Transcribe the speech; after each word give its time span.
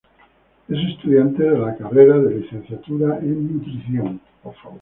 Es 0.67 0.79
estudiante 0.95 1.43
de 1.43 1.59
la 1.59 1.77
carrera 1.77 2.17
de 2.17 2.37
Licenciatura 2.39 3.19
en 3.19 3.55
Nutrición. 3.57 4.19